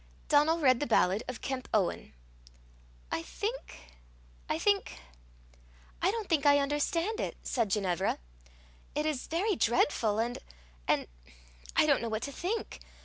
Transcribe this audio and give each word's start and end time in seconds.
Donal 0.29 0.57
read 0.57 0.79
the 0.79 0.87
ballad 0.87 1.21
of 1.27 1.41
Kemp 1.41 1.69
Owen. 1.75 2.15
"I 3.11 3.21
think 3.21 3.81
I 4.49 4.57
think 4.57 4.97
I 6.01 6.09
don't 6.09 6.27
think 6.27 6.43
I 6.43 6.57
understand 6.57 7.19
it," 7.19 7.37
said 7.43 7.69
Ginevra. 7.69 8.17
"It 8.95 9.05
is 9.05 9.27
very 9.27 9.55
dreadful, 9.55 10.17
and 10.17 10.39
and 10.87 11.05
I 11.75 11.85
don't 11.85 12.01
know 12.01 12.09
what 12.09 12.23
to 12.23 12.31
think. 12.31 12.79